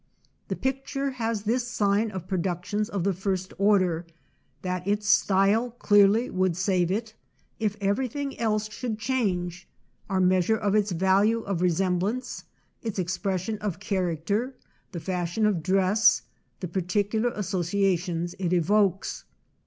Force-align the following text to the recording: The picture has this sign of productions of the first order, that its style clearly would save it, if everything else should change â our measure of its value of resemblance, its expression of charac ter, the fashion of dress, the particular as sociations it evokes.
The 0.47 0.55
picture 0.55 1.11
has 1.11 1.43
this 1.43 1.67
sign 1.67 2.09
of 2.09 2.27
productions 2.27 2.89
of 2.89 3.03
the 3.03 3.13
first 3.13 3.53
order, 3.59 4.07
that 4.63 4.87
its 4.87 5.07
style 5.07 5.69
clearly 5.77 6.27
would 6.31 6.57
save 6.57 6.89
it, 6.89 7.13
if 7.59 7.77
everything 7.79 8.35
else 8.39 8.67
should 8.71 8.97
change 8.97 9.67
â 10.09 10.13
our 10.15 10.19
measure 10.19 10.57
of 10.57 10.73
its 10.73 10.91
value 10.91 11.41
of 11.41 11.61
resemblance, 11.61 12.45
its 12.81 12.97
expression 12.97 13.59
of 13.59 13.77
charac 13.77 14.25
ter, 14.25 14.55
the 14.91 14.99
fashion 14.99 15.45
of 15.45 15.61
dress, 15.61 16.23
the 16.61 16.67
particular 16.67 17.31
as 17.37 17.45
sociations 17.49 18.33
it 18.39 18.53
evokes. 18.53 19.25